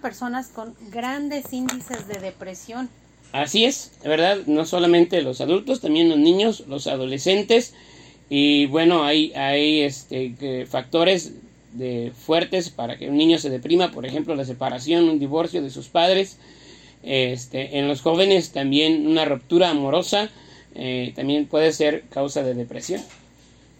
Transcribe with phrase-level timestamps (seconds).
[0.00, 2.88] personas con grandes índices de depresión.
[3.32, 4.38] Así es, ¿verdad?
[4.46, 7.74] No solamente los adultos, también los niños, los adolescentes.
[8.28, 11.32] Y bueno, hay, hay este, factores
[11.72, 15.70] de, fuertes para que un niño se deprima, por ejemplo, la separación, un divorcio de
[15.70, 16.38] sus padres.
[17.02, 20.30] Este, en los jóvenes también una ruptura amorosa
[20.74, 23.02] eh, también puede ser causa de depresión.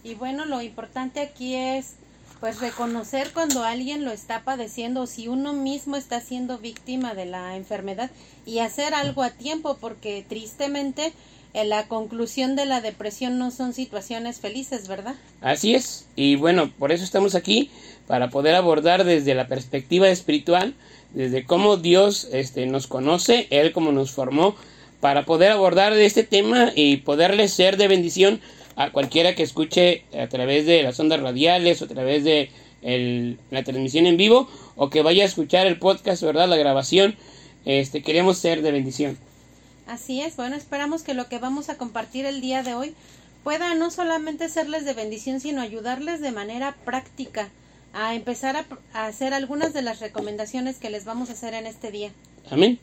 [0.03, 1.95] Y bueno, lo importante aquí es
[2.43, 7.23] pues reconocer cuando alguien lo está padeciendo o si uno mismo está siendo víctima de
[7.23, 8.11] la enfermedad
[8.45, 11.13] y hacer algo a tiempo porque tristemente
[11.53, 15.15] en la conclusión de la depresión no son situaciones felices, ¿verdad?
[15.39, 16.05] Así es.
[16.17, 17.71] Y bueno, por eso estamos aquí
[18.07, 20.73] para poder abordar desde la perspectiva espiritual,
[21.13, 24.57] desde cómo Dios este, nos conoce, Él como nos formó,
[24.99, 28.41] para poder abordar este tema y poderle ser de bendición
[28.75, 32.49] a cualquiera que escuche a través de las ondas radiales o a través de
[33.49, 36.47] la transmisión en vivo o que vaya a escuchar el podcast, ¿verdad?
[36.47, 37.15] La grabación.
[37.65, 39.17] Este, queremos ser de bendición.
[39.87, 42.93] Así es, bueno, esperamos que lo que vamos a compartir el día de hoy
[43.43, 47.49] pueda no solamente serles de bendición, sino ayudarles de manera práctica
[47.93, 51.91] a empezar a, hacer algunas de las recomendaciones que les vamos a hacer en este
[51.91, 52.11] día.
[52.49, 52.79] Amén.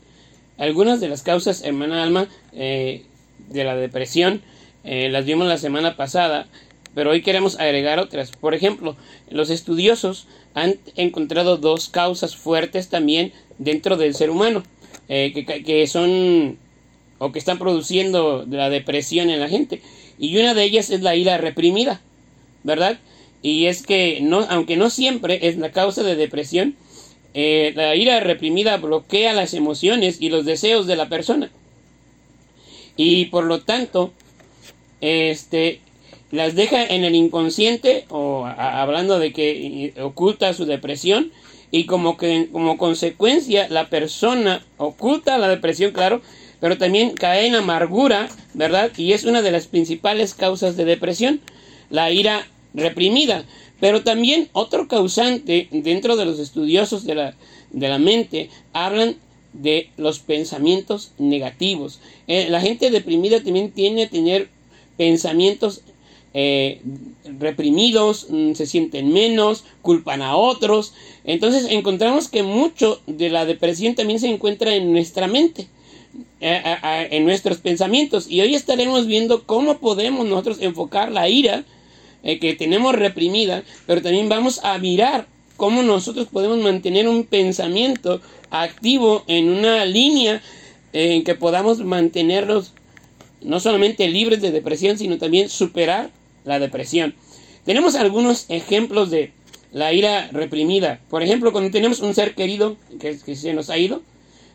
[0.56, 3.04] Algunas de las causas, hermana Alma, eh,
[3.48, 4.42] de la depresión
[4.84, 6.46] eh, las vimos la semana pasada,
[6.94, 8.30] pero hoy queremos agregar otras.
[8.32, 8.96] Por ejemplo,
[9.30, 14.62] los estudiosos han encontrado dos causas fuertes también dentro del ser humano,
[15.08, 15.32] eh,
[15.64, 16.58] que, son
[17.18, 19.82] o que están produciendo la depresión en la gente.
[20.18, 22.00] Y una de ellas es la ira reprimida,
[22.64, 22.98] ¿verdad?
[23.42, 26.76] Y es que, no, aunque no siempre es la causa de depresión,
[27.32, 31.50] eh, la ira reprimida bloquea las emociones y los deseos de la persona.
[32.96, 34.12] Y por lo tanto,
[35.00, 35.80] este,
[36.30, 41.32] las deja en el inconsciente o hablando de que oculta su depresión
[41.70, 46.20] y como que como consecuencia la persona oculta la depresión, claro,
[46.60, 48.90] pero también cae en amargura, ¿verdad?
[48.96, 51.40] Y es una de las principales causas de depresión,
[51.88, 53.44] la ira reprimida.
[53.80, 57.34] Pero también otro causante dentro de los estudiosos de la,
[57.70, 59.16] de la mente hablan
[59.54, 62.00] de los pensamientos negativos.
[62.28, 64.48] Eh, la gente deprimida también tiene que tener
[65.00, 65.80] pensamientos
[66.34, 66.82] eh,
[67.38, 70.92] reprimidos, mm, se sienten menos, culpan a otros.
[71.24, 75.68] Entonces encontramos que mucho de la depresión también se encuentra en nuestra mente,
[76.42, 76.76] eh,
[77.10, 78.30] en nuestros pensamientos.
[78.30, 81.64] Y hoy estaremos viendo cómo podemos nosotros enfocar la ira
[82.22, 88.20] eh, que tenemos reprimida, pero también vamos a mirar cómo nosotros podemos mantener un pensamiento
[88.50, 90.42] activo en una línea
[90.92, 92.74] en que podamos mantenerlos
[93.42, 96.10] no solamente libres de depresión, sino también superar
[96.44, 97.14] la depresión.
[97.64, 99.32] Tenemos algunos ejemplos de
[99.72, 101.00] la ira reprimida.
[101.10, 104.02] Por ejemplo, cuando tenemos un ser querido que, se nos ha ido,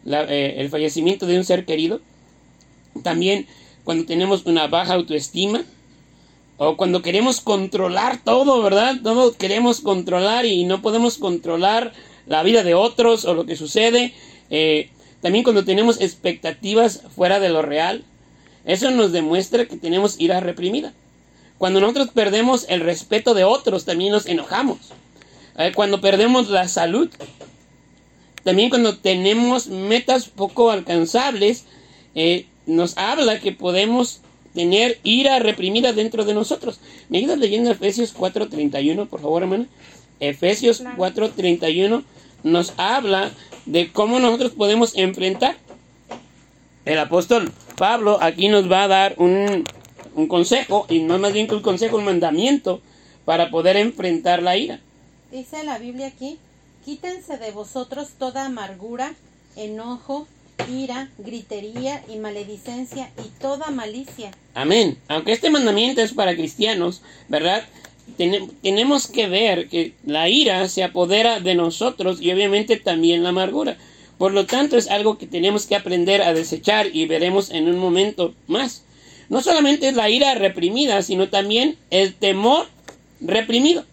[0.05, 2.01] eh, el fallecimiento de un ser querido.
[3.03, 3.47] También
[3.85, 5.63] cuando tenemos una baja autoestima.
[6.57, 8.95] O cuando queremos controlar todo, ¿verdad?
[9.03, 11.91] Todo queremos controlar y no podemos controlar
[12.27, 14.13] la vida de otros o lo que sucede.
[14.49, 14.89] Eh,
[15.21, 18.05] también cuando tenemos expectativas fuera de lo real.
[18.65, 20.93] Eso nos demuestra que tenemos ira reprimida.
[21.57, 24.77] Cuando nosotros perdemos el respeto de otros, también nos enojamos.
[25.73, 27.09] Cuando perdemos la salud,
[28.43, 31.65] también cuando tenemos metas poco alcanzables,
[32.13, 34.21] eh, nos habla que podemos
[34.53, 36.79] tener ira reprimida dentro de nosotros.
[37.09, 39.65] ¿Me ayudas leyendo Efesios 4.31, por favor, hermana?
[40.19, 42.03] Efesios 4.31
[42.43, 43.31] nos habla
[43.65, 45.57] de cómo nosotros podemos enfrentar.
[46.85, 49.63] El apóstol Pablo aquí nos va a dar un,
[50.27, 52.79] consejo, y no más bien que un consejo, un mandamiento
[53.25, 54.79] para poder enfrentar la ira.
[55.31, 56.37] Dice la Biblia aquí,
[56.85, 59.15] quítense de vosotros toda amargura,
[59.55, 60.27] enojo,
[60.71, 64.31] ira, gritería y maledicencia y toda malicia.
[64.53, 64.97] Amén.
[65.07, 67.63] Aunque este mandamiento es para cristianos, ¿verdad?
[68.61, 73.77] tenemos que ver que la ira se apodera de nosotros y obviamente también la amargura.
[74.17, 77.77] Por lo tanto, es algo que tenemos que aprender a desechar y veremos en un
[77.77, 78.83] momento más.
[79.27, 82.67] No solamente es la ira reprimida, sino también el temor
[83.19, 83.83] reprimido.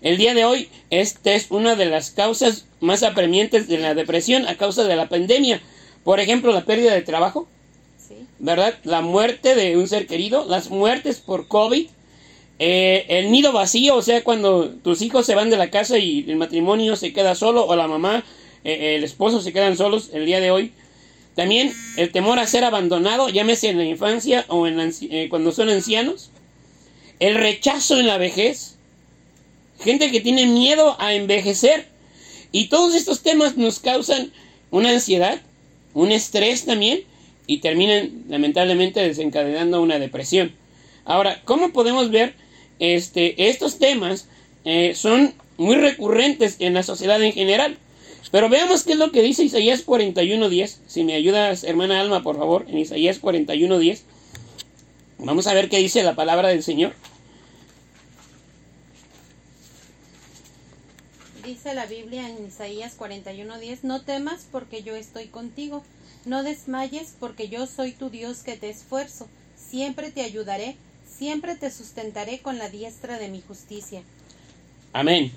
[0.00, 4.46] El día de hoy, esta es una de las causas más apremiantes de la depresión
[4.48, 5.60] a causa de la pandemia.
[6.02, 7.46] Por ejemplo, la pérdida de trabajo,
[8.40, 8.74] ¿verdad?
[8.82, 11.86] La muerte de un ser querido, las muertes por COVID,
[12.58, 16.24] eh, el nido vacío, o sea, cuando tus hijos se van de la casa y
[16.28, 18.24] el matrimonio se queda solo o la mamá
[18.64, 20.72] eh, el esposo se quedan solos el día de hoy.
[21.34, 25.68] También el temor a ser abandonado, llámese en la infancia o en eh, cuando son
[25.68, 26.30] ancianos.
[27.20, 28.76] El rechazo en la vejez.
[29.80, 31.86] Gente que tiene miedo a envejecer.
[32.52, 34.30] Y todos estos temas nos causan
[34.70, 35.40] una ansiedad,
[35.94, 37.04] un estrés también,
[37.46, 40.52] y terminan lamentablemente desencadenando una depresión.
[41.04, 42.34] Ahora, ¿cómo podemos ver
[42.78, 44.28] este, estos temas?
[44.64, 47.78] Eh, son muy recurrentes en la sociedad en general.
[48.30, 50.78] Pero veamos qué es lo que dice Isaías 41.10.
[50.86, 54.02] Si me ayudas, hermana Alma, por favor, en Isaías 41.10.
[55.18, 56.94] Vamos a ver qué dice la palabra del Señor.
[61.44, 65.82] Dice la Biblia en Isaías 41:10, no temas porque yo estoy contigo,
[66.24, 69.26] no desmayes porque yo soy tu Dios que te esfuerzo,
[69.56, 74.02] siempre te ayudaré, siempre te sustentaré con la diestra de mi justicia.
[74.92, 75.32] Amén.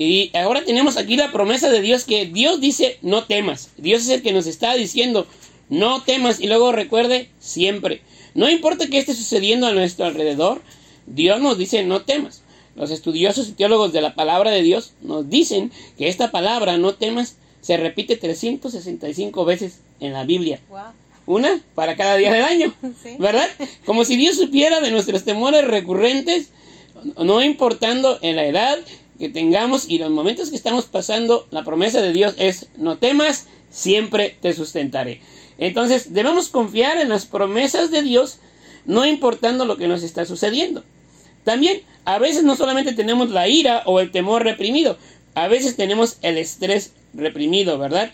[0.00, 3.68] Y ahora tenemos aquí la promesa de Dios que Dios dice no temas.
[3.76, 5.26] Dios es el que nos está diciendo
[5.68, 8.00] no temas y luego recuerde siempre.
[8.34, 10.62] No importa qué esté sucediendo a nuestro alrededor,
[11.06, 12.40] Dios nos dice no temas.
[12.76, 16.94] Los estudiosos y teólogos de la palabra de Dios nos dicen que esta palabra no
[16.94, 20.60] temas se repite 365 veces en la Biblia.
[21.26, 22.72] Una para cada día del año,
[23.18, 23.50] ¿verdad?
[23.84, 26.48] Como si Dios supiera de nuestros temores recurrentes,
[27.18, 28.78] no importando en la edad
[29.20, 33.46] que tengamos y los momentos que estamos pasando, la promesa de Dios es no temas,
[33.70, 35.20] siempre te sustentaré.
[35.58, 38.38] Entonces debemos confiar en las promesas de Dios,
[38.86, 40.82] no importando lo que nos está sucediendo.
[41.44, 44.96] También a veces no solamente tenemos la ira o el temor reprimido,
[45.34, 48.12] a veces tenemos el estrés reprimido, ¿verdad?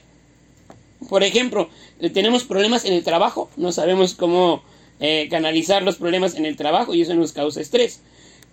[1.09, 1.71] Por ejemplo,
[2.01, 4.63] eh, tenemos problemas en el trabajo, no sabemos cómo
[4.99, 8.01] eh, canalizar los problemas en el trabajo y eso nos causa estrés.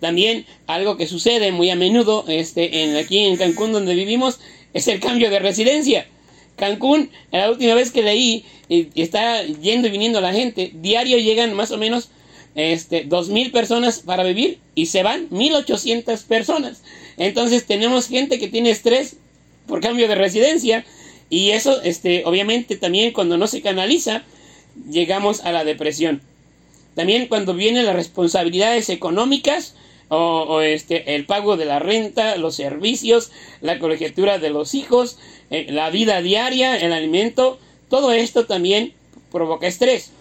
[0.04, 4.38] También algo que sucede muy a menudo este, en, aquí en Cancún donde vivimos
[4.74, 6.06] es el cambio de residencia.
[6.56, 11.54] Cancún, la última vez que leí, y está yendo y viniendo la gente, diario llegan
[11.54, 12.10] más o menos
[12.54, 16.82] este, dos mil personas para vivir y se van 1800 personas.
[17.16, 19.16] Entonces tenemos gente que tiene estrés
[19.66, 20.84] por cambio de residencia
[21.30, 24.22] y eso, este, obviamente también cuando no se canaliza,
[24.86, 26.20] llegamos a la depresión.
[26.94, 29.74] También cuando vienen las responsabilidades económicas,
[30.08, 33.30] o, este, el pago de la renta, los servicios,
[33.60, 35.18] la colegiatura de los hijos,
[35.50, 37.58] eh, la vida diaria, el alimento,
[37.88, 38.92] todo esto también
[39.32, 40.12] provoca estrés.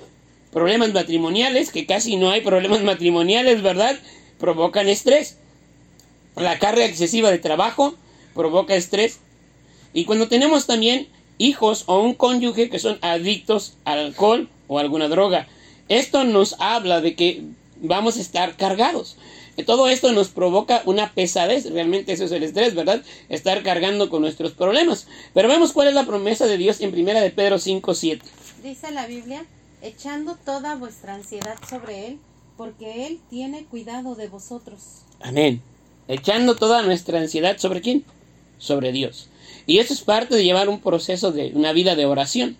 [0.52, 3.98] Problemas matrimoniales, que casi no hay problemas matrimoniales, ¿verdad?
[4.40, 5.38] Provocan estrés.
[6.36, 7.96] La carga excesiva de trabajo
[8.34, 9.20] provoca estrés.
[9.94, 11.08] Y cuando tenemos también
[11.38, 15.48] hijos o un cónyuge que son adictos al alcohol o alguna droga,
[15.90, 17.44] esto nos habla de que
[17.82, 19.18] vamos a estar cargados.
[19.66, 23.04] Todo esto nos provoca una pesadez, realmente eso es el estrés, ¿verdad?
[23.30, 25.08] Estar cargando con nuestros problemas.
[25.36, 28.26] Pero vemos cuál es la promesa de Dios en primera de Pedro 5, 7.
[28.64, 29.46] Dice la Biblia,
[29.84, 32.20] echando toda vuestra ansiedad sobre Él,
[32.58, 35.04] porque Él tiene cuidado de vosotros.
[35.22, 35.62] Amén.
[36.08, 38.04] Echando toda nuestra ansiedad sobre quién?
[38.58, 39.30] Sobre Dios.
[39.68, 42.58] Y eso es parte de llevar un proceso de una vida de oración.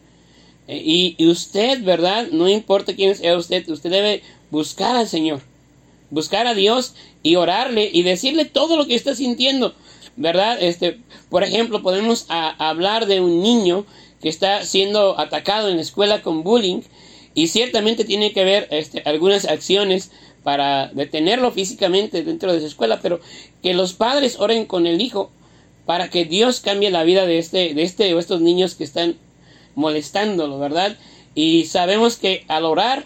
[0.68, 2.28] Eh, y, y usted, ¿verdad?
[2.32, 5.42] No importa quién sea usted, usted debe buscar al Señor
[6.14, 6.94] buscar a Dios
[7.24, 9.74] y orarle y decirle todo lo que está sintiendo,
[10.16, 10.58] ¿verdad?
[10.62, 11.00] Este,
[11.30, 13.86] por ejemplo, podemos hablar de un niño
[14.22, 16.82] que está siendo atacado en la escuela con bullying
[17.34, 20.12] y ciertamente tiene que haber este, algunas acciones
[20.44, 23.20] para detenerlo físicamente dentro de su escuela, pero
[23.64, 25.32] que los padres oren con el hijo
[25.86, 29.16] para que Dios cambie la vida de este, de este o estos niños que están
[29.76, 30.96] molestándolo, ¿verdad?
[31.34, 33.06] Y sabemos que al orar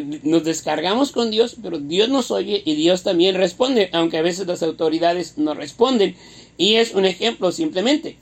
[0.00, 4.46] nos descargamos con Dios, pero Dios nos oye y Dios también responde, aunque a veces
[4.46, 6.16] las autoridades no responden.
[6.56, 8.16] Y es un ejemplo simplemente.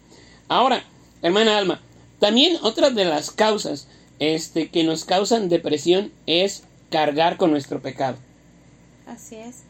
[0.48, 0.84] Ahora,
[1.22, 1.80] hermana Alma,
[2.18, 3.86] también otra de las causas
[4.18, 8.18] este, que nos causan depresión es cargar con nuestro pecado.
[9.06, 9.60] Así es.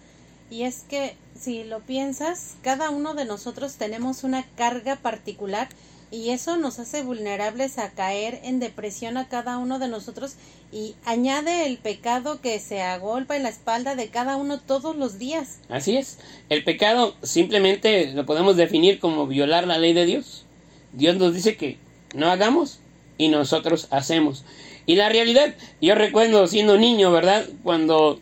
[0.50, 5.68] Y es que si lo piensas, cada uno de nosotros tenemos una carga particular
[6.10, 10.34] y eso nos hace vulnerables a caer en depresión a cada uno de nosotros
[10.72, 15.18] y añade el pecado que se agolpa en la espalda de cada uno todos los
[15.18, 15.60] días.
[15.68, 16.18] Así es.
[16.48, 20.44] El pecado simplemente lo podemos definir como violar la ley de Dios.
[20.92, 21.78] Dios nos dice que
[22.14, 22.80] no hagamos
[23.16, 24.44] y nosotros hacemos.
[24.86, 27.46] Y la realidad, yo recuerdo siendo niño, ¿verdad?
[27.62, 28.18] Cuando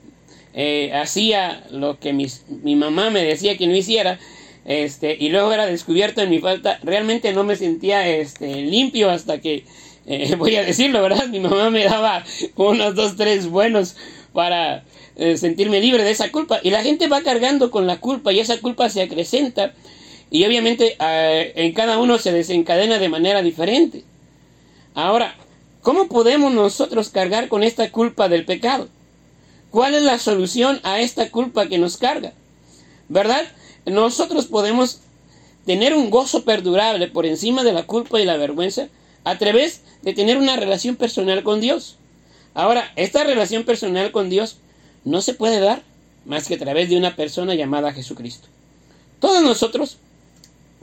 [0.52, 4.18] eh, hacía lo que mi mamá me decía que no hiciera,
[4.68, 9.40] este, y luego era descubierto en mi falta, realmente no me sentía este, limpio hasta
[9.40, 9.64] que,
[10.06, 11.26] eh, voy a decirlo, ¿verdad?
[11.28, 12.22] Mi mamá me daba
[12.54, 13.96] unos dos, tres buenos
[14.34, 14.84] para
[15.16, 16.60] eh, sentirme libre de esa culpa.
[16.62, 19.72] Y la gente va cargando con la culpa y esa culpa se acrecenta
[20.30, 24.04] y obviamente eh, en cada uno se desencadena de manera diferente.
[24.92, 25.34] Ahora,
[25.80, 28.88] ¿cómo podemos nosotros cargar con esta culpa del pecado?
[29.70, 32.34] ¿Cuál es la solución a esta culpa que nos carga?
[33.08, 33.46] ¿Verdad?
[33.90, 35.00] Nosotros podemos
[35.66, 38.88] tener un gozo perdurable por encima de la culpa y la vergüenza
[39.24, 41.96] a través de tener una relación personal con Dios.
[42.54, 44.56] Ahora, esta relación personal con Dios
[45.04, 45.82] no se puede dar
[46.24, 48.48] más que a través de una persona llamada Jesucristo.
[49.20, 49.98] Todos nosotros,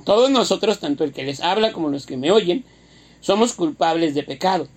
[0.04, 2.64] todos nosotros, tanto el que les habla como los que me oyen,
[3.22, 4.68] somos culpables de pecado,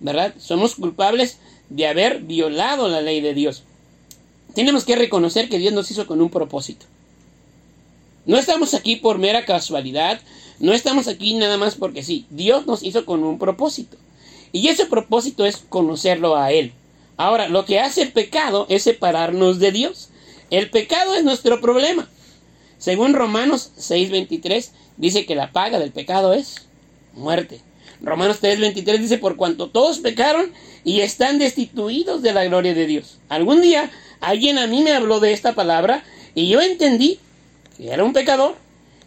[0.00, 0.34] ¿verdad?
[0.38, 1.38] Somos culpables
[1.68, 3.62] de haber violado la ley de Dios.
[4.54, 6.86] Tenemos que reconocer que Dios nos hizo con un propósito.
[8.26, 10.20] No estamos aquí por mera casualidad,
[10.58, 13.96] no estamos aquí nada más porque sí, Dios nos hizo con un propósito.
[14.52, 16.72] Y ese propósito es conocerlo a Él.
[17.16, 20.08] Ahora, lo que hace el pecado es separarnos de Dios.
[20.50, 22.08] El pecado es nuestro problema.
[22.78, 26.66] Según Romanos 6:23, dice que la paga del pecado es
[27.14, 27.60] muerte.
[28.00, 30.52] Romanos 3:23 dice, por cuanto todos pecaron
[30.84, 33.18] y están destituidos de la gloria de Dios.
[33.28, 33.90] Algún día
[34.20, 36.04] alguien a mí me habló de esta palabra
[36.34, 37.18] y yo entendí
[37.76, 38.56] que era un pecador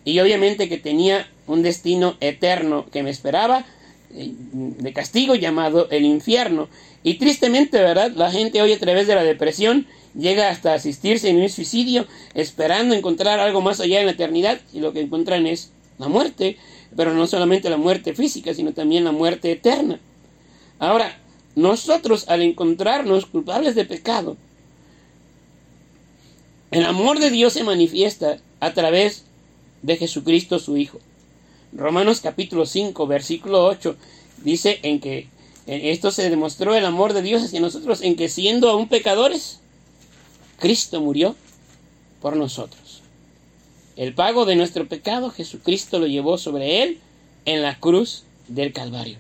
[0.06, 3.66] y obviamente que tenía un destino eterno que me esperaba
[4.14, 6.70] eh, de castigo llamado el infierno.
[7.04, 8.12] Y tristemente, ¿verdad?
[8.16, 9.86] La gente hoy a través de la depresión
[10.18, 14.80] llega hasta asistirse en un suicidio esperando encontrar algo más allá en la eternidad y
[14.80, 16.58] lo que encuentran es la muerte,
[16.96, 20.00] pero no solamente la muerte física, sino también la muerte eterna.
[20.80, 21.18] Ahora,
[21.56, 24.38] nosotros al encontrarnos culpables de pecado,
[26.72, 29.24] el amor de Dios se manifiesta a través
[29.82, 31.00] de Jesucristo su Hijo.
[31.74, 33.96] Romanos capítulo 5, versículo 8
[34.44, 35.28] dice en que
[35.66, 39.60] en esto se demostró el amor de Dios hacia nosotros en que siendo aún pecadores,
[40.60, 41.36] Cristo murió
[42.22, 43.02] por nosotros.
[43.96, 47.00] El pago de nuestro pecado Jesucristo lo llevó sobre él
[47.46, 49.18] en la cruz del Calvario.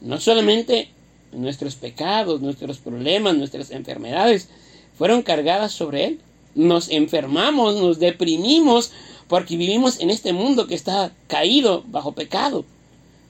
[0.00, 0.88] No solamente
[1.32, 4.48] nuestros pecados, nuestros problemas, nuestras enfermedades
[4.96, 6.20] fueron cargadas sobre él,
[6.56, 8.90] nos enfermamos, nos deprimimos,
[9.28, 12.64] porque vivimos en este mundo que está caído bajo pecado,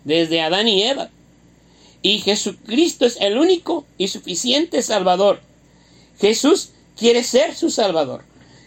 [0.05, 1.11] desde Adán y Eva.
[2.03, 5.41] Y Jesucristo es el único y suficiente Salvador.
[6.19, 8.25] Jesús quiere ser su Salvador.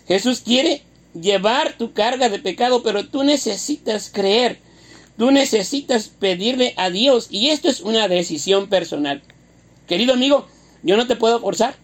[0.07, 0.83] Jesús quiere
[1.19, 4.59] llevar tu carga de pecado, pero tú necesitas creer.
[5.17, 7.27] Tú necesitas pedirle a Dios.
[7.29, 9.21] Y esto es una decisión personal.
[9.87, 10.47] Querido amigo,
[10.83, 11.75] yo no te puedo forzar.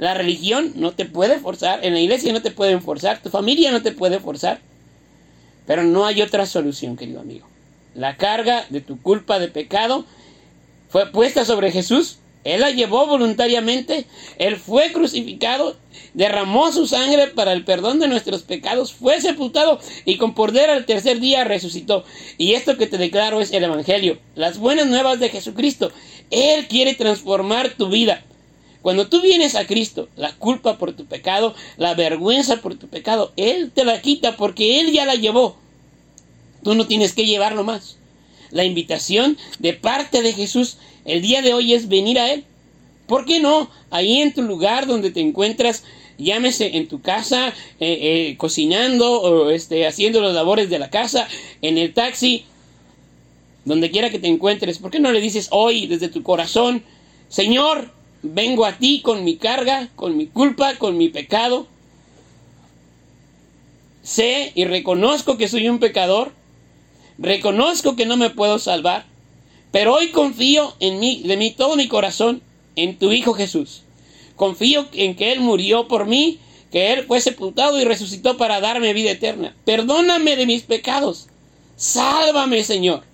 [0.00, 3.70] La religión no te puede forzar, en la iglesia no te pueden forzar, tu familia
[3.70, 4.58] no te puede forzar.
[5.66, 7.46] Pero no hay otra solución, querido amigo.
[7.94, 10.06] La carga de tu culpa de pecado
[10.88, 12.16] fue puesta sobre Jesús.
[12.44, 14.06] Él la llevó voluntariamente.
[14.38, 15.76] Él fue crucificado,
[16.14, 20.86] derramó su sangre para el perdón de nuestros pecados, fue sepultado y con poder al
[20.86, 22.06] tercer día resucitó.
[22.38, 25.92] Y esto que te declaro es el Evangelio, las buenas nuevas de Jesucristo.
[26.30, 28.24] Él quiere transformar tu vida.
[28.82, 33.32] Cuando tú vienes a Cristo, la culpa por tu pecado, la vergüenza por tu pecado,
[33.36, 35.56] Él te la quita porque Él ya la llevó.
[36.64, 37.98] Tú no tienes que llevarlo más.
[38.50, 42.44] La invitación de parte de Jesús el día de hoy es venir a Él.
[43.06, 43.70] ¿Por qué no?
[43.90, 45.84] Ahí en tu lugar donde te encuentras,
[46.16, 47.48] llámese en tu casa,
[47.80, 47.98] eh,
[48.30, 51.28] eh, cocinando o este, haciendo las labores de la casa,
[51.60, 52.44] en el taxi,
[53.64, 54.78] donde quiera que te encuentres.
[54.78, 56.82] ¿Por qué no le dices hoy desde tu corazón,
[57.28, 57.90] Señor,
[58.22, 61.66] vengo a ti con mi carga, con mi culpa, con mi pecado.
[64.02, 66.32] Sé y reconozco que soy un pecador.
[67.18, 69.04] Reconozco que no me puedo salvar.
[69.72, 72.42] Pero hoy confío en mí, de mí todo mi corazón,
[72.76, 73.82] en tu Hijo Jesús.
[74.36, 76.38] Confío en que Él murió por mí,
[76.72, 79.54] que Él fue sepultado y resucitó para darme vida eterna.
[79.64, 81.28] Perdóname de mis pecados.
[81.76, 83.04] Sálvame, Señor.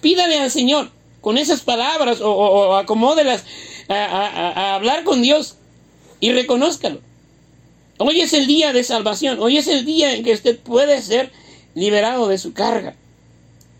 [0.00, 3.44] Pídale al Señor con esas palabras o, o acomódelas
[3.88, 5.56] a, hablar con Dios
[6.20, 7.00] y reconózcalo.
[7.98, 11.32] Hoy es el día de salvación, hoy es el día en que usted puede ser
[11.74, 12.94] liberado de su carga.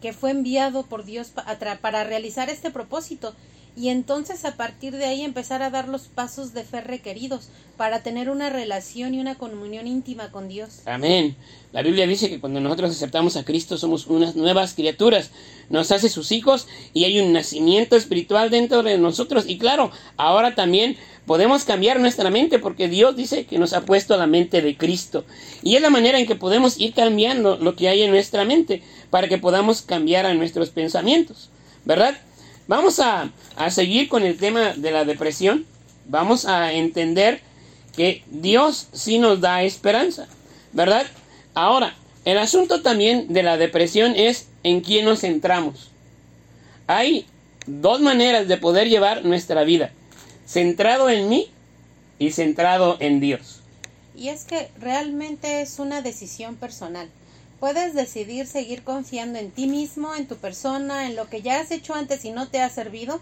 [0.01, 1.33] que fue enviado por Dios
[1.81, 3.33] para realizar este propósito
[3.77, 8.01] y entonces a partir de ahí empezar a dar los pasos de fe requeridos para
[8.01, 10.81] tener una relación y una comunión íntima con Dios.
[10.85, 11.35] Amén.
[11.71, 15.29] La Biblia dice que cuando nosotros aceptamos a Cristo somos unas nuevas criaturas,
[15.69, 20.55] nos hace sus hijos y hay un nacimiento espiritual dentro de nosotros y claro, ahora
[20.55, 24.75] también podemos cambiar nuestra mente porque Dios dice que nos ha puesto la mente de
[24.75, 25.23] Cristo
[25.61, 28.81] y es la manera en que podemos ir cambiando lo que hay en nuestra mente
[29.11, 31.51] para que podamos cambiar a nuestros pensamientos,
[31.85, 32.17] ¿verdad?
[32.67, 33.31] Vamos a,
[33.69, 35.65] seguir con el tema de la depresión.
[36.05, 37.41] Vamos a entender
[37.95, 40.27] que Dios sí nos da esperanza,
[40.73, 41.05] ¿verdad?
[41.53, 41.95] Ahora,
[42.25, 45.91] el asunto también de la depresión es en quién nos centramos.
[46.87, 47.25] Hay
[47.65, 49.91] dos maneras de poder llevar nuestra vida,
[50.45, 51.49] centrado en mí
[52.19, 53.61] y centrado en Dios.
[54.15, 57.07] Y es que realmente es una decisión personal.
[57.59, 61.71] Puedes decidir seguir confiando en ti mismo, en tu persona, en lo que ya has
[61.71, 63.19] hecho antes y no te ha servido,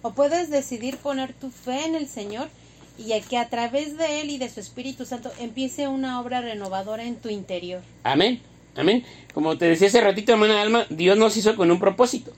[0.00, 2.48] o puedes decidir poner tu fe en el Señor
[2.96, 7.04] y que a través de Él y de su Espíritu Santo empiece una obra renovadora
[7.04, 7.82] en tu interior.
[8.04, 8.40] Amén,
[8.74, 9.04] amén.
[9.34, 12.32] Como te decía hace ratito, hermana Alma, Dios nos hizo con un propósito.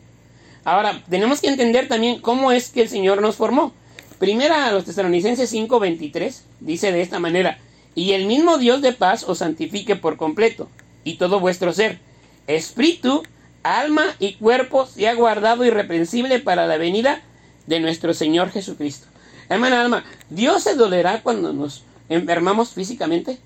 [0.64, 3.72] Ahora, tenemos que entender también cómo es que el Señor nos formó.
[4.18, 7.58] Primera a los tesalonicenses 5:23 dice de esta manera,
[7.94, 10.68] y el mismo Dios de paz os santifique por completo
[11.06, 12.00] y todo vuestro ser,
[12.48, 13.22] espíritu,
[13.62, 17.22] alma y cuerpo sea guardado irreprensible para la venida
[17.68, 19.06] de nuestro Señor Jesucristo.
[19.48, 23.38] Hermana Alma, ¿Dios se dolerá cuando nos enfermamos físicamente?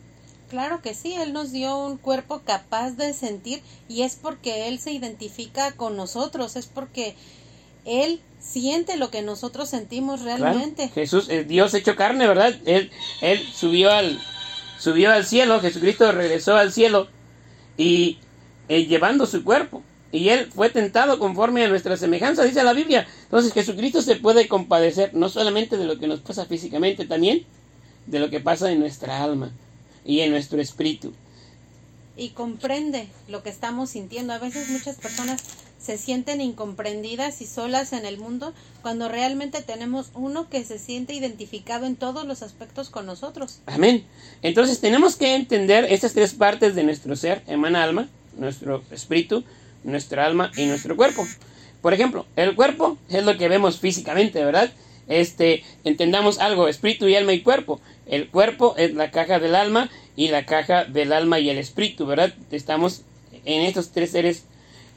[0.48, 4.78] Claro que sí, Él nos dio un cuerpo capaz de sentir y es porque Él
[4.78, 7.14] se identifica con nosotros, es porque
[7.84, 10.88] Él siente lo que nosotros sentimos realmente.
[10.88, 12.54] Jesús es Dios hecho carne, ¿verdad?
[12.64, 12.90] Él,
[13.20, 14.18] él subió, al,
[14.78, 17.08] subió al cielo, Jesucristo regresó al cielo
[17.80, 18.18] y
[18.68, 19.82] eh, llevando su cuerpo.
[20.12, 23.06] Y él fue tentado conforme a nuestra semejanza, dice la Biblia.
[23.22, 27.46] Entonces Jesucristo se puede compadecer no solamente de lo que nos pasa físicamente, también
[28.06, 29.50] de lo que pasa en nuestra alma
[30.04, 31.14] y en nuestro espíritu.
[32.18, 34.34] Y comprende lo que estamos sintiendo.
[34.34, 35.42] A veces muchas personas
[35.80, 41.14] se sienten incomprendidas y solas en el mundo cuando realmente tenemos uno que se siente
[41.14, 43.60] identificado en todos los aspectos con nosotros.
[43.66, 44.04] Amén.
[44.42, 49.42] Entonces tenemos que entender estas tres partes de nuestro ser, hermana alma, nuestro espíritu,
[49.82, 51.26] nuestra alma y nuestro cuerpo.
[51.80, 54.70] Por ejemplo, el cuerpo es lo que vemos físicamente, ¿verdad?
[55.08, 57.80] Este, entendamos algo, espíritu y alma y cuerpo.
[58.06, 62.04] El cuerpo es la caja del alma y la caja del alma y el espíritu,
[62.04, 62.34] ¿verdad?
[62.50, 63.02] Estamos
[63.44, 64.44] en estos tres seres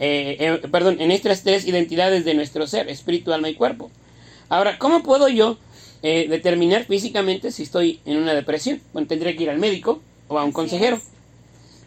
[0.06, 3.90] eh, eh, perdón, en estas tres identidades de nuestro ser, espíritu, alma y cuerpo.
[4.50, 5.58] Ahora, ¿cómo puedo yo
[6.02, 8.82] eh, determinar físicamente si estoy en una depresión?
[8.92, 11.00] Bueno, tendré que ir al médico o a un consejero.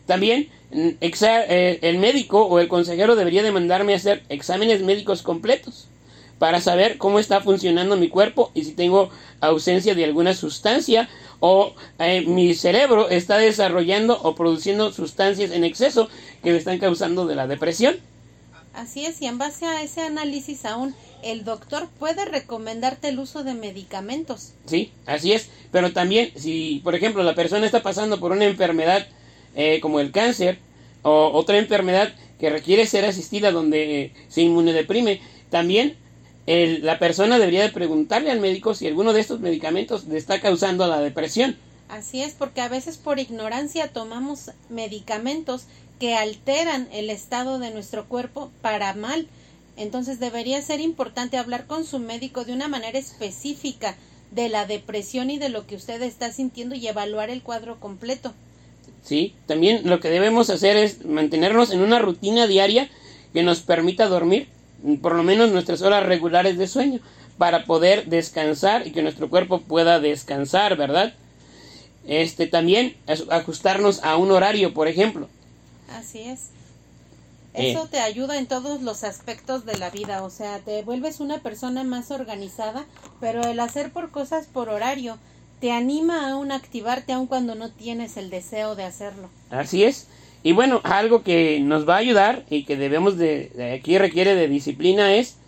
[0.06, 5.86] También mm, el médico o el consejero debería de mandarme a hacer exámenes médicos completos
[6.38, 11.08] para saber cómo está funcionando mi cuerpo y si tengo ausencia de alguna sustancia
[11.40, 11.74] o
[12.26, 16.08] mi cerebro está desarrollando o produciendo sustancias en exceso
[16.42, 17.96] que me están causando de la depresión.
[18.74, 23.42] Así es, y en base a ese análisis aún, el doctor puede recomendarte el uso
[23.42, 24.52] de medicamentos.
[24.66, 29.06] Sí, así es, pero también si, por ejemplo, la persona está pasando por una enfermedad
[29.54, 30.58] eh, como el cáncer
[31.00, 35.96] o otra enfermedad que requiere ser asistida donde se inmunodeprime, también
[36.46, 40.86] la persona debería de preguntarle al médico si alguno de estos medicamentos le está causando
[40.86, 41.56] la depresión.
[41.88, 45.64] Así es, porque a veces por ignorancia tomamos medicamentos
[45.98, 49.28] que alteran el estado de nuestro cuerpo para mal.
[49.76, 53.96] Entonces debería ser importante hablar con su médico de una manera específica
[54.30, 58.34] de la depresión y de lo que usted está sintiendo y evaluar el cuadro completo.
[59.02, 62.90] Sí, también lo que debemos hacer es mantenernos en una rutina diaria
[63.32, 64.48] que nos permita dormir
[65.02, 67.00] por lo menos nuestras horas regulares de sueño
[67.38, 71.14] para poder descansar y que nuestro cuerpo pueda descansar, ¿verdad?
[72.06, 72.96] Este también
[73.30, 75.28] ajustarnos a un horario, por ejemplo.
[75.90, 76.50] Así es.
[77.54, 77.72] Eh.
[77.72, 81.38] Eso te ayuda en todos los aspectos de la vida, o sea, te vuelves una
[81.38, 82.84] persona más organizada,
[83.18, 85.18] pero el hacer por cosas por horario
[85.60, 89.30] te anima a activarte aun cuando no tienes el deseo de hacerlo.
[89.50, 90.06] Así es.
[90.46, 94.46] Y bueno, algo que nos va a ayudar y que debemos de, aquí requiere de
[94.46, 95.38] disciplina es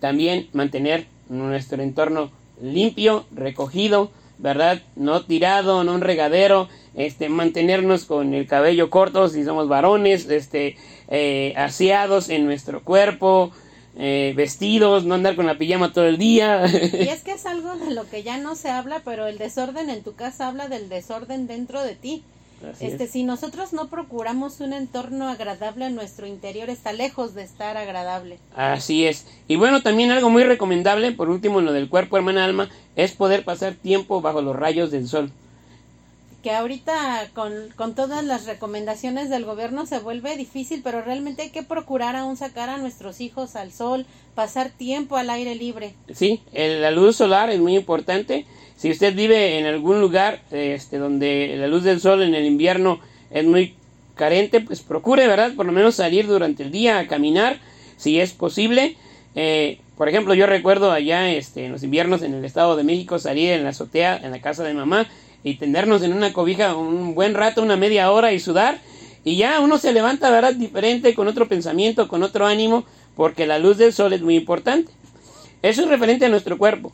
[0.00, 4.82] también mantener nuestro entorno limpio, recogido, ¿verdad?
[4.96, 10.76] No tirado, no un regadero, este, mantenernos con el cabello corto si somos varones, este,
[11.06, 13.52] eh, aseados en nuestro cuerpo,
[13.96, 16.66] eh, vestidos, no andar con la pijama todo el día.
[16.66, 19.90] Y es que es algo de lo que ya no se habla, pero el desorden
[19.90, 22.24] en tu casa habla del desorden dentro de ti.
[22.72, 23.10] Así este, es.
[23.12, 28.38] si nosotros no procuramos un entorno agradable a nuestro interior, está lejos de estar agradable.
[28.56, 29.26] Así es.
[29.46, 33.12] Y bueno, también algo muy recomendable, por último, en lo del cuerpo, hermana Alma, es
[33.12, 35.30] poder pasar tiempo bajo los rayos del sol.
[36.42, 41.50] Que ahorita con, con todas las recomendaciones del gobierno se vuelve difícil, pero realmente hay
[41.50, 45.94] que procurar aún sacar a nuestros hijos al sol, pasar tiempo al aire libre.
[46.14, 48.46] Sí, el- la luz solar es muy importante.
[48.78, 53.00] Si usted vive en algún lugar este, donde la luz del sol en el invierno
[53.28, 53.74] es muy
[54.14, 55.52] carente, pues procure, ¿verdad?
[55.56, 57.58] Por lo menos salir durante el día a caminar,
[57.96, 58.96] si es posible.
[59.34, 63.18] Eh, por ejemplo, yo recuerdo allá este, en los inviernos en el Estado de México
[63.18, 65.08] salir en la azotea, en la casa de mamá,
[65.42, 68.78] y tendernos en una cobija un buen rato, una media hora y sudar.
[69.24, 70.54] Y ya uno se levanta, ¿verdad?
[70.54, 72.84] Diferente, con otro pensamiento, con otro ánimo,
[73.16, 74.92] porque la luz del sol es muy importante.
[75.62, 76.92] Eso es referente a nuestro cuerpo.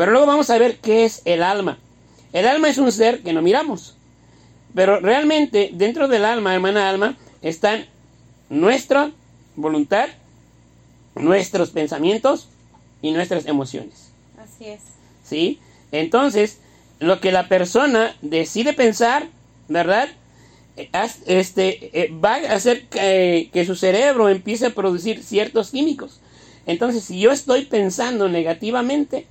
[0.00, 1.76] Pero luego vamos a ver qué es el alma.
[2.32, 3.96] El alma es un ser que no miramos.
[4.74, 7.84] Pero realmente dentro del alma, hermana alma, están
[8.48, 9.10] nuestra
[9.56, 10.08] voluntad,
[11.16, 12.48] nuestros pensamientos
[13.02, 14.08] y nuestras emociones.
[14.42, 14.80] Así es.
[15.22, 15.58] ¿Sí?
[15.92, 16.60] Entonces,
[16.98, 19.28] lo que la persona decide pensar,
[19.68, 20.08] ¿verdad?
[20.78, 20.88] Eh,
[21.26, 26.20] Este, eh, va a hacer que, que su cerebro empiece a producir ciertos químicos.
[26.64, 29.26] Entonces, si yo estoy pensando negativamente,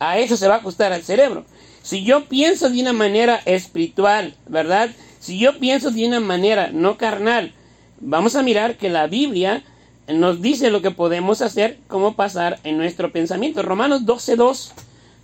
[0.00, 1.44] a eso se va a ajustar al cerebro.
[1.82, 4.90] Si yo pienso de una manera espiritual, ¿verdad?
[5.20, 7.52] Si yo pienso de una manera no carnal,
[8.00, 9.62] vamos a mirar que la Biblia
[10.08, 13.62] nos dice lo que podemos hacer, cómo pasar en nuestro pensamiento.
[13.62, 14.72] Romanos 12.2,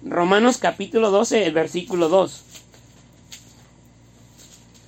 [0.04, 2.42] Romanos capítulo 12, el versículo 2.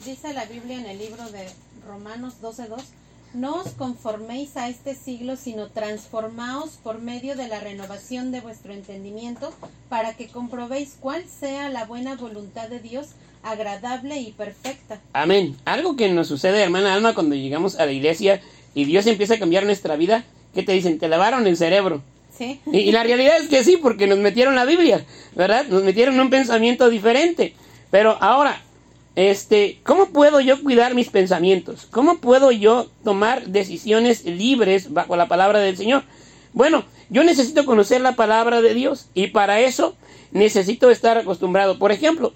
[0.04, 1.48] Dice la Biblia en el libro de
[1.86, 2.82] Romanos 12:2,
[3.34, 8.72] no os conforméis a este siglo, sino transformaos por medio de la renovación de vuestro
[8.72, 9.52] entendimiento,
[9.88, 13.08] para que comprobéis cuál sea la buena voluntad de Dios,
[13.42, 15.00] agradable y perfecta.
[15.12, 15.56] Amén.
[15.64, 18.40] Algo que nos sucede, hermana Alma, cuando llegamos a la iglesia
[18.74, 20.98] y Dios empieza a cambiar nuestra vida, ¿qué te dicen?
[20.98, 22.02] Te lavaron el cerebro.
[22.36, 22.60] ¿Sí?
[22.66, 25.66] Y, y la realidad es que sí, porque nos metieron la Biblia, ¿verdad?
[25.66, 27.54] Nos metieron un pensamiento diferente.
[27.90, 28.62] Pero ahora,
[29.16, 31.86] este, ¿cómo puedo yo cuidar mis pensamientos?
[31.90, 36.04] ¿Cómo puedo yo tomar decisiones libres bajo la palabra del Señor?
[36.52, 39.96] Bueno, yo necesito conocer la palabra de Dios y para eso
[40.30, 41.78] necesito estar acostumbrado.
[41.78, 42.32] Por ejemplo,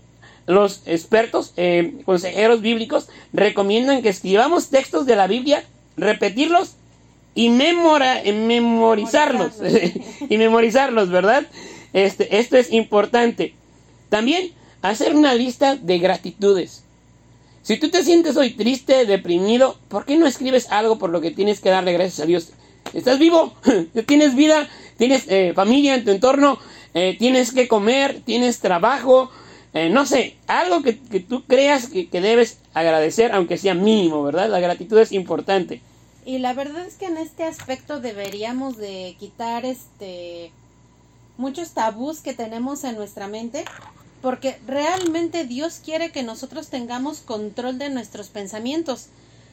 [0.46, 5.64] los expertos, eh, consejeros bíblicos, recomiendan que escribamos textos de la Biblia,
[5.96, 6.74] repetirlos
[7.34, 9.52] y memora- eh, memorizarlos.
[10.28, 11.46] y memorizarlos, ¿verdad?
[11.92, 13.54] Este, esto es importante.
[14.08, 14.50] También
[14.82, 16.82] hacer una lista de gratitudes.
[17.62, 21.30] Si tú te sientes hoy triste, deprimido, ¿por qué no escribes algo por lo que
[21.30, 22.50] tienes que darle gracias a Dios?
[22.92, 23.54] Estás vivo,
[24.06, 24.68] tienes vida,
[24.98, 26.58] tienes eh, familia en tu entorno,
[26.94, 29.30] eh, tienes que comer, tienes trabajo,
[29.74, 34.22] eh, no sé, algo que, que tú creas que, que debes agradecer, aunque sea mínimo,
[34.24, 34.50] ¿verdad?
[34.50, 35.80] La gratitud es importante.
[36.24, 40.52] Y la verdad es que en este aspecto deberíamos de quitar este
[41.38, 43.64] muchos tabús que tenemos en nuestra mente,
[44.22, 49.08] porque realmente Dios quiere que nosotros tengamos control de nuestros pensamientos.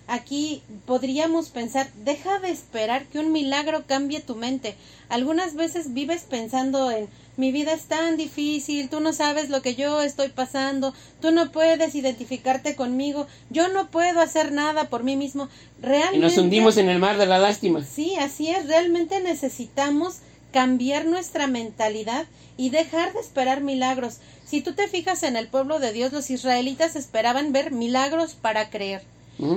[0.08, 4.76] Aquí podríamos pensar, deja de esperar que un milagro cambie tu mente.
[5.08, 9.76] Algunas veces vives pensando en mi vida es tan difícil, tú no sabes lo que
[9.76, 15.16] yo estoy pasando, tú no puedes identificarte conmigo, yo no puedo hacer nada por mí
[15.16, 15.48] mismo.
[15.82, 17.84] Realmente Y nos hundimos en el mar de la lástima.
[17.86, 18.68] Sí, así es.
[18.68, 20.18] Realmente necesitamos
[20.52, 22.26] cambiar nuestra mentalidad
[22.58, 24.18] y dejar de esperar milagros.
[24.46, 28.70] Si tú te fijas en el pueblo de Dios, los israelitas esperaban ver milagros para
[28.70, 29.02] creer.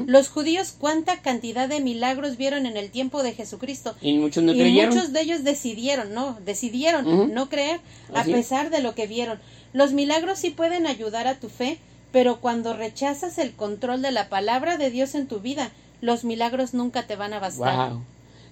[0.07, 3.97] Los judíos, ¿cuánta cantidad de milagros vieron en el tiempo de Jesucristo?
[4.01, 4.95] Y muchos no y creyeron.
[4.95, 7.81] muchos de ellos decidieron, no, decidieron no creer
[8.15, 9.41] a Así pesar de lo que vieron.
[9.73, 11.79] Los milagros sí pueden ayudar a tu fe,
[12.13, 16.75] pero cuando rechazas el control de la palabra de Dios en tu vida, los milagros
[16.75, 17.91] nunca te van a bastar.
[17.91, 18.03] Wow.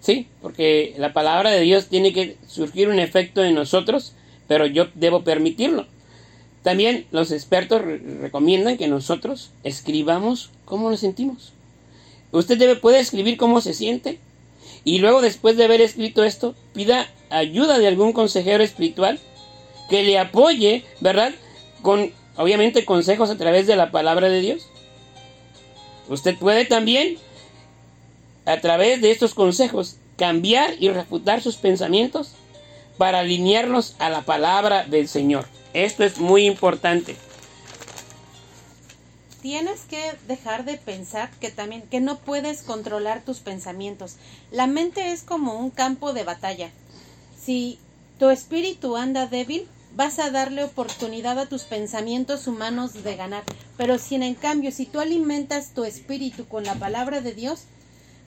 [0.01, 4.15] Sí, porque la palabra de Dios tiene que surgir un efecto en nosotros,
[4.49, 5.87] pero yo debo permitirlo.
[6.63, 11.53] También los expertos re- recomiendan que nosotros escribamos cómo nos sentimos.
[12.33, 14.19] Usted debe, puede escribir cómo se siente
[14.85, 19.19] y luego después de haber escrito esto, pida ayuda de algún consejero espiritual
[19.91, 21.33] que le apoye, ¿verdad?
[21.83, 24.67] Con obviamente consejos a través de la palabra de Dios.
[26.09, 27.19] Usted puede también
[28.45, 32.33] a través de estos consejos cambiar y refutar sus pensamientos
[32.99, 35.47] para alinearlos a la palabra del Señor.
[35.73, 37.17] Esto es muy importante.
[39.41, 44.17] Tienes que dejar de pensar que también que no puedes controlar tus pensamientos.
[44.51, 46.71] La mente es como un campo de batalla.
[47.41, 47.79] Si
[48.19, 53.45] tu espíritu anda débil, vas a darle oportunidad a tus pensamientos humanos de ganar.
[53.79, 57.63] Pero si en cambio, si tú alimentas tu espíritu con la palabra de Dios,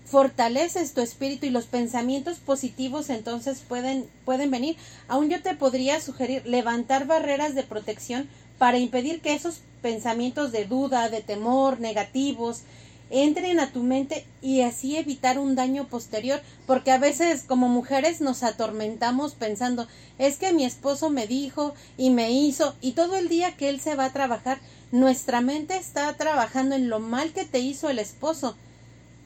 [0.05, 4.77] fortaleces tu espíritu y los pensamientos positivos entonces pueden, pueden venir.
[5.07, 10.65] Aún yo te podría sugerir levantar barreras de protección para impedir que esos pensamientos de
[10.65, 12.61] duda, de temor, negativos,
[13.09, 18.21] entren a tu mente y así evitar un daño posterior, porque a veces como mujeres
[18.21, 19.87] nos atormentamos pensando,
[20.17, 23.79] es que mi esposo me dijo y me hizo, y todo el día que él
[23.79, 24.59] se va a trabajar,
[24.91, 28.55] nuestra mente está trabajando en lo mal que te hizo el esposo,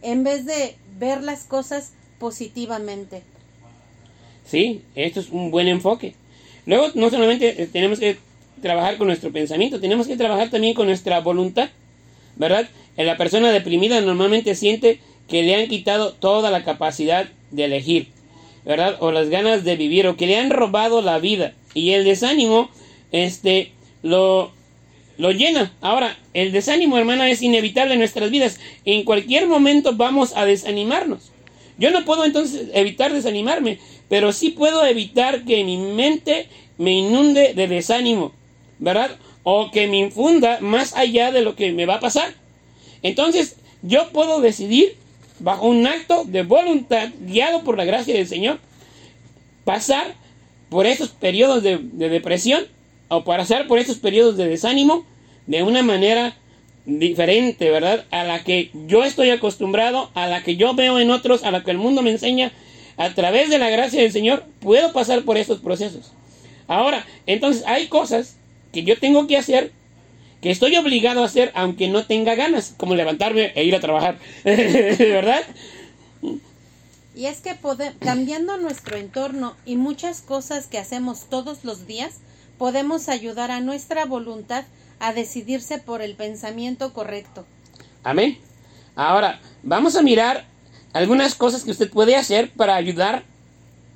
[0.01, 3.23] en vez de ver las cosas positivamente.
[4.45, 6.15] Sí, esto es un buen enfoque.
[6.65, 8.17] Luego, no solamente eh, tenemos que
[8.61, 11.69] trabajar con nuestro pensamiento, tenemos que trabajar también con nuestra voluntad,
[12.35, 12.67] ¿verdad?
[12.95, 18.07] La persona deprimida normalmente siente que le han quitado toda la capacidad de elegir,
[18.65, 18.97] ¿verdad?
[18.99, 21.53] O las ganas de vivir, o que le han robado la vida.
[21.73, 22.69] Y el desánimo,
[23.11, 24.51] este, lo,
[25.17, 25.73] lo llena.
[25.81, 28.59] Ahora, el desánimo, hermana, es inevitable en nuestras vidas.
[28.85, 31.31] En cualquier momento vamos a desanimarnos.
[31.77, 37.53] Yo no puedo entonces evitar desanimarme, pero sí puedo evitar que mi mente me inunde
[37.53, 38.31] de desánimo,
[38.79, 39.11] ¿verdad?
[39.43, 42.33] O que me infunda más allá de lo que me va a pasar.
[43.03, 44.95] Entonces, yo puedo decidir,
[45.39, 48.59] bajo un acto de voluntad, guiado por la gracia del Señor,
[49.63, 50.15] pasar
[50.69, 52.65] por esos periodos de, depresión
[53.09, 55.05] o pasar por esos periodos de desánimo
[55.45, 56.35] de una manera
[56.85, 58.05] diferente, ¿verdad?
[58.11, 61.63] A la que yo estoy acostumbrado, a la que yo veo en otros, a la
[61.63, 62.51] que el mundo me enseña.
[62.97, 66.13] A través de la gracia del Señor puedo pasar por estos procesos.
[66.67, 68.37] Ahora, entonces hay cosas
[68.71, 69.71] que yo tengo que hacer
[70.41, 74.19] que estoy obligado a hacer aunque no tenga ganas, como levantarme e ir a trabajar,
[74.43, 75.43] ¿verdad?
[77.15, 77.55] Y es que
[77.99, 82.19] cambiando nuestro entorno y muchas cosas que hacemos todos los días,
[82.57, 84.65] podemos ayudar a nuestra voluntad
[84.99, 87.45] a decidirse por el pensamiento correcto.
[88.03, 88.37] Amén.
[88.95, 90.45] Ahora, vamos a mirar
[90.93, 93.23] algunas cosas que usted puede hacer para ayudar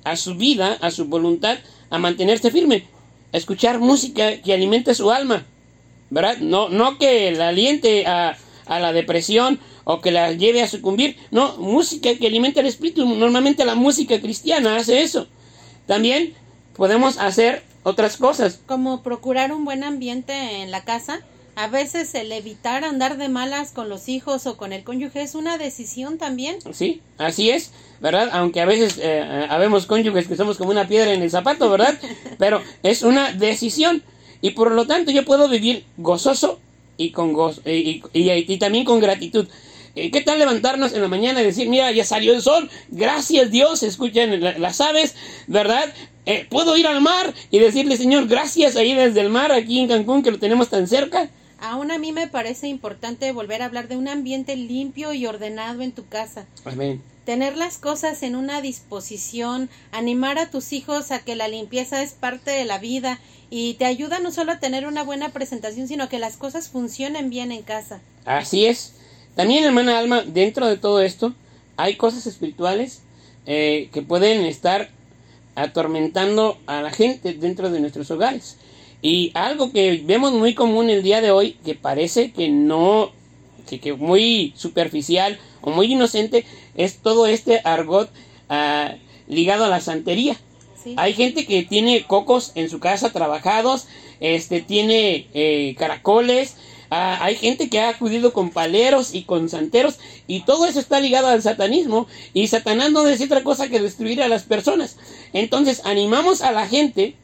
[0.04, 1.58] a su vida, a su voluntad,
[1.90, 2.86] a mantenerse firme.
[3.32, 5.44] Escuchar música que alimente su alma.
[6.12, 6.36] ¿verdad?
[6.38, 8.36] No, no que la aliente a,
[8.68, 13.64] la depresión o que la lleve a sucumbir, no, música que alimente el espíritu, normalmente
[13.64, 15.26] la música cristiana hace eso.
[15.86, 16.34] También
[16.76, 18.60] podemos hacer otras cosas.
[18.66, 21.20] Como procurar un buen ambiente en la casa.
[21.54, 25.34] A veces el evitar andar de malas con los hijos o con el cónyuge es
[25.34, 26.56] una decisión también.
[26.72, 28.30] Sí, así es, ¿verdad?
[28.32, 31.98] Aunque a veces eh, habemos cónyuges que somos como una piedra en el zapato, ¿verdad?
[32.38, 34.02] Pero es una decisión.
[34.40, 36.58] Y por lo tanto yo puedo vivir gozoso
[36.96, 39.46] y, con gozo, y, y, también con gratitud.
[39.94, 43.50] Eh, ¿Qué tal levantarnos en la mañana y decir, mira, ya salió el sol, gracias
[43.50, 45.14] Dios, escuchen las aves,
[45.46, 45.92] ¿verdad?
[46.24, 49.88] Eh, puedo ir al mar y decirle, Señor, gracias ahí desde el mar, aquí en
[49.88, 51.28] Cancún, que lo tenemos tan cerca.
[51.60, 55.82] Aún a mí me parece importante volver a hablar de un ambiente limpio y ordenado
[55.82, 56.46] en tu casa.
[56.64, 62.02] Amén tener las cosas en una disposición, animar a tus hijos a que la limpieza
[62.02, 65.86] es parte de la vida y te ayuda no solo a tener una buena presentación,
[65.86, 68.00] sino que las cosas funcionen bien en casa.
[68.24, 68.94] Así es.
[69.34, 71.32] También, hermana Alma, dentro de todo esto,
[71.76, 73.02] hay cosas espirituales
[73.46, 74.90] eh, que pueden estar
[75.54, 78.58] atormentando a la gente dentro de nuestros hogares.
[79.00, 83.10] Y algo que vemos muy común el día de hoy, que parece que no,
[83.68, 88.10] que, que muy superficial o muy inocente, es todo este argot
[88.48, 88.94] ah,
[89.26, 90.36] ligado a la santería.
[90.96, 93.86] Hay gente que tiene cocos en su casa trabajados,
[94.20, 96.56] este tiene eh, caracoles,
[96.92, 101.00] ah, hay gente que ha acudido con paleros y con santeros y todo eso está
[101.00, 104.96] ligado al satanismo y Satanás no es otra cosa que destruir a las personas.
[105.32, 107.16] Entonces animamos a la gente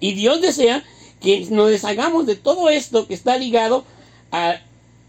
[0.00, 0.84] y Dios desea
[1.20, 3.84] que nos deshagamos de todo esto que está ligado
[4.32, 4.56] a,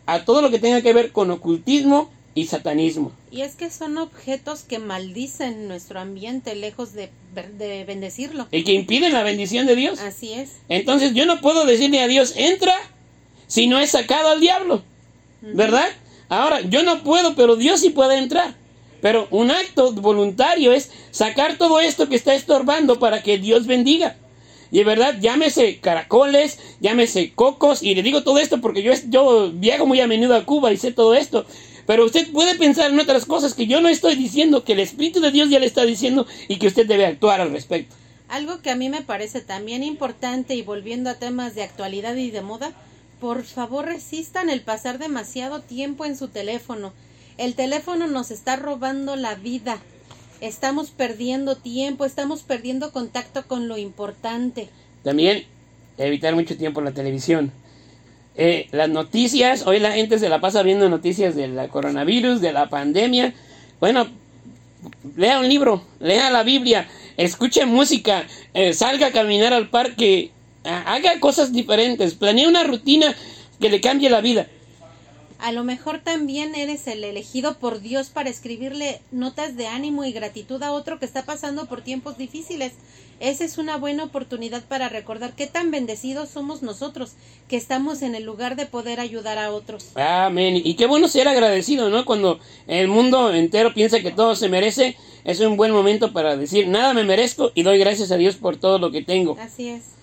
[0.05, 3.11] a todo lo que tenga que ver con ocultismo, y satanismo.
[3.31, 7.09] Y es que son objetos que maldicen nuestro ambiente lejos de,
[7.57, 8.47] de, bendecirlo.
[8.51, 9.99] Y que impiden la bendición de Dios.
[9.99, 10.57] Así es.
[10.69, 12.75] Entonces yo no puedo decirle a Dios, entra,
[13.47, 14.83] si no he sacado al diablo.
[15.41, 15.87] ¿Verdad?
[16.29, 18.55] Ahora, yo no puedo, pero Dios sí puede entrar.
[19.01, 24.17] Pero un acto voluntario es sacar todo esto que está estorbando para que Dios bendiga.
[24.71, 29.51] Y de verdad, llámese caracoles, llámese cocos, y le digo todo esto porque yo, yo
[29.53, 31.45] viajo muy a menudo a Cuba y sé todo esto.
[31.85, 35.21] Pero usted puede pensar en otras cosas que yo no estoy diciendo, que el Espíritu
[35.21, 37.95] de Dios ya le está diciendo y que usted debe actuar al respecto.
[38.27, 42.29] Algo que a mí me parece también importante y volviendo a temas de actualidad y
[42.29, 42.73] de moda,
[43.19, 46.93] por favor resistan el pasar demasiado tiempo en su teléfono.
[47.37, 49.79] El teléfono nos está robando la vida.
[50.41, 54.69] Estamos perdiendo tiempo, estamos perdiendo contacto con lo importante.
[55.03, 55.45] También
[55.97, 57.51] evitar mucho tiempo la televisión.
[58.35, 62.69] Eh, las noticias, hoy la gente se la pasa viendo noticias del coronavirus, de la
[62.69, 63.33] pandemia.
[63.79, 64.07] Bueno,
[65.15, 70.31] lea un libro, lea la Biblia, escuche música, eh, salga a caminar al parque,
[70.67, 73.15] haga cosas diferentes, planee una rutina
[73.59, 74.47] que le cambie la vida.
[75.39, 80.11] A lo mejor también eres el elegido por Dios para escribirle notas de ánimo y
[80.11, 82.73] gratitud a otro que está pasando por tiempos difíciles.
[83.19, 87.13] Esa es una buena oportunidad para recordar qué tan bendecidos somos nosotros,
[87.47, 89.91] que estamos en el lugar de poder ayudar a otros.
[89.95, 90.59] Amén.
[90.63, 92.05] Y qué bueno ser agradecido, ¿no?
[92.05, 96.67] Cuando el mundo entero piensa que todo se merece, es un buen momento para decir,
[96.67, 99.37] nada me merezco y doy gracias a Dios por todo lo que tengo.
[99.39, 99.96] Así es.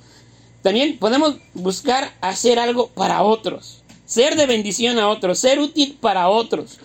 [0.65, 6.29] También podemos buscar hacer algo para otros ser de bendición a otros, ser útil para
[6.29, 6.79] otros.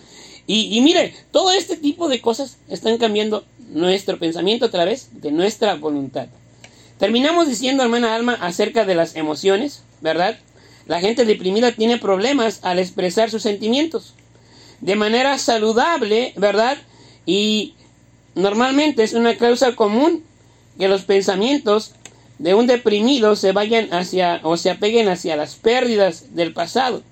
[0.46, 5.76] Y, mire, todo este tipo de cosas están cambiando nuestro pensamiento a través de nuestra
[5.76, 6.26] voluntad.
[6.98, 10.40] Terminamos diciendo, hermana Alma, acerca de las emociones, ¿verdad?
[10.86, 14.14] La gente deprimida tiene problemas al expresar sus sentimientos
[14.80, 16.78] de manera saludable, ¿verdad?
[17.26, 17.74] Y
[18.34, 20.24] normalmente es una causa común
[20.78, 21.92] que los pensamientos
[22.40, 27.02] de un deprimido se vayan hacia o se apeguen hacia las pérdidas del pasado.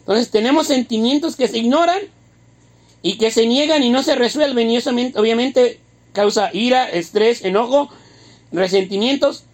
[0.00, 2.00] Entonces tenemos sentimientos que se ignoran
[3.00, 5.78] y que se niegan y no se resuelven y eso obviamente
[6.12, 7.90] causa ira, estrés, enojo,
[8.50, 9.44] resentimientos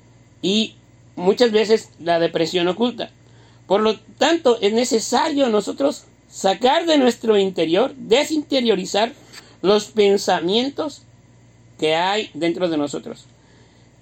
[0.41, 0.77] y
[1.15, 3.11] muchas veces la depresión oculta.
[3.67, 9.13] Por lo tanto, es necesario nosotros sacar de nuestro interior, desinteriorizar
[9.61, 11.03] los pensamientos
[11.79, 13.27] que hay dentro de nosotros.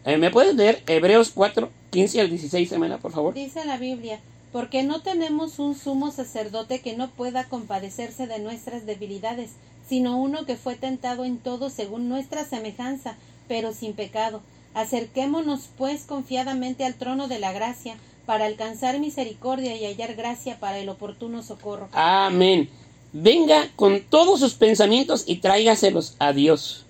[0.05, 3.35] Eh, ¿Me puedes leer Hebreos 4, 15 al 16, semana, por favor?
[3.35, 4.21] Dice la Biblia,
[4.53, 9.51] porque no tenemos un sumo sacerdote que no pueda compadecerse de nuestras debilidades,
[9.87, 14.41] sino uno que fue tentado en todo según nuestra semejanza, pero sin pecado.
[14.73, 20.79] Acerquémonos, pues, confiadamente al trono de la gracia, para alcanzar misericordia y hallar gracia para
[20.79, 21.89] el oportuno socorro.
[21.93, 22.71] Amén.
[23.13, 26.87] Venga con todos sus pensamientos y tráigaselos a Dios.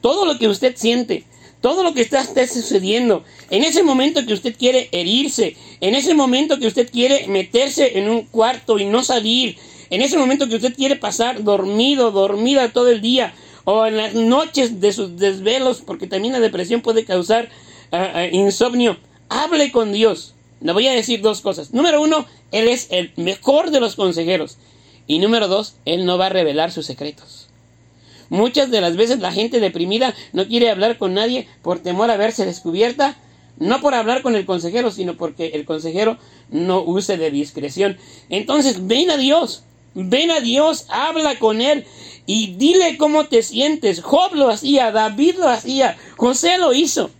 [0.00, 1.24] Todo lo que usted siente,
[1.60, 6.58] todo lo que está, sucediendo, en ese momento que usted quiere herirse, en ese momento
[6.58, 9.56] que usted quiere meterse en un cuarto y no salir,
[9.90, 14.14] en ese momento que usted quiere pasar dormido, dormida todo el día, o en las
[14.14, 17.48] noches de sus desvelos, porque también la depresión puede causar
[17.92, 18.96] ah, insomnio,
[19.28, 20.34] hable con Dios.
[20.60, 21.72] Le voy a decir dos cosas.
[21.72, 24.58] Número uno, Él es el mejor de los consejeros.
[25.06, 27.47] Y número dos, Él no va a revelar sus secretos.
[28.30, 32.16] Muchas de las veces la gente deprimida no quiere hablar con nadie por temor a
[32.16, 33.16] verse descubierta,
[33.58, 36.18] no por hablar con el consejero, sino porque el consejero
[36.50, 37.96] no use de discreción.
[38.28, 39.64] Entonces, ven a Dios,
[39.94, 41.84] ven a Dios, habla con Él
[42.26, 44.02] y dile cómo te sientes.
[44.02, 47.10] Job lo hacía, David lo hacía, José lo hizo.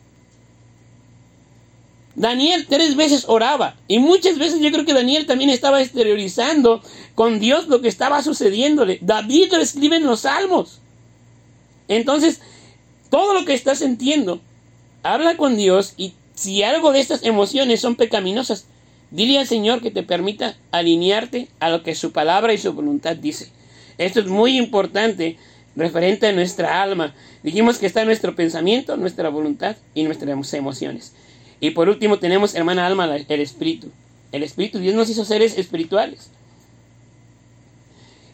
[2.14, 6.82] Daniel tres veces oraba y muchas veces yo creo que Daniel también estaba exteriorizando
[7.14, 8.98] con Dios lo que estaba sucediéndole.
[9.00, 10.80] David lo escribe en los salmos.
[11.88, 12.40] Entonces,
[13.10, 14.40] todo lo que estás sintiendo,
[15.02, 18.66] habla con Dios y si algo de estas emociones son pecaminosas,
[19.10, 23.16] dile al Señor que te permita alinearte a lo que su palabra y su voluntad
[23.16, 23.50] dice.
[23.96, 25.36] Esto es muy importante
[25.74, 27.14] referente a nuestra alma.
[27.42, 31.14] Dijimos que está nuestro pensamiento, nuestra voluntad y nuestras emociones.
[31.60, 33.90] Y por último tenemos, hermana alma, el espíritu.
[34.30, 36.30] El espíritu, Dios nos hizo seres espirituales.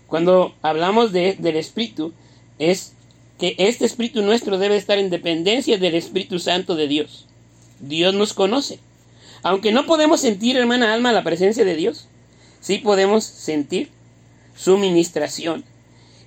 [0.09, 2.13] Cuando hablamos de, del espíritu,
[2.59, 2.94] es
[3.39, 7.27] que este espíritu nuestro debe estar en dependencia del Espíritu Santo de Dios.
[7.81, 8.79] Dios nos conoce.
[9.43, 12.07] Aunque no podemos sentir, hermana alma, la presencia de Dios,
[12.61, 13.91] sí podemos sentir
[14.57, 15.65] su ministración.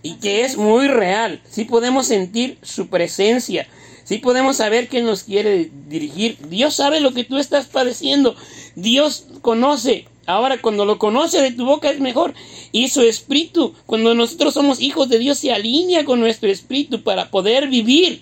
[0.04, 1.42] Y que es muy real.
[1.50, 3.68] Sí podemos sentir su presencia.
[4.04, 6.38] Sí podemos saber que nos quiere dirigir.
[6.48, 8.36] Dios sabe lo que tú estás padeciendo.
[8.76, 12.34] Dios conoce Ahora, cuando lo conoce de tu boca es mejor.
[12.74, 17.32] Y su espíritu, cuando nosotros somos hijos de Dios, se alinea con nuestro espíritu para
[17.32, 18.22] poder vivir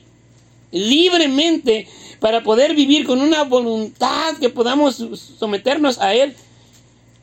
[0.72, 1.88] libremente,
[2.20, 5.04] para poder vivir con una voluntad que podamos
[5.40, 6.36] someternos a Él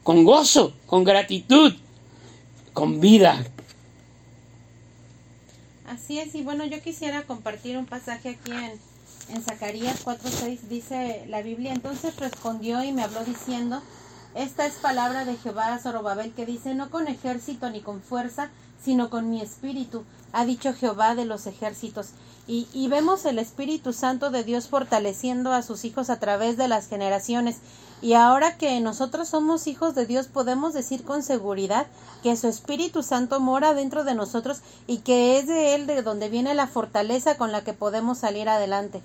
[0.03, 1.75] con gozo, con gratitud,
[2.73, 3.47] con vida.
[5.87, 11.25] Así es, y bueno, yo quisiera compartir un pasaje aquí en, en Zacarías 4.6, dice
[11.29, 13.81] la Biblia, entonces respondió y me habló diciendo,
[14.35, 18.51] esta es palabra de Jehová a Zorobabel que dice, no con ejército ni con fuerza,
[18.83, 22.09] sino con mi espíritu, ha dicho Jehová de los ejércitos.
[22.49, 26.67] Y, y, vemos el Espíritu Santo de Dios fortaleciendo a sus hijos a través de
[26.67, 27.59] las generaciones.
[28.01, 31.87] Y ahora que nosotros somos hijos de Dios, podemos decir con seguridad
[32.25, 36.29] que su Espíritu Santo mora dentro de nosotros y que es de Él de donde
[36.29, 39.03] viene la fortaleza con la que podemos salir adelante.